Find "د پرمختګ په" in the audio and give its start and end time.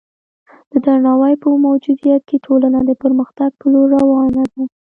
2.85-3.65